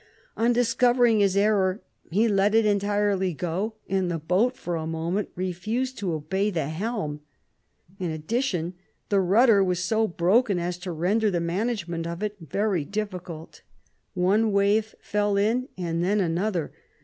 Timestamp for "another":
16.19-16.71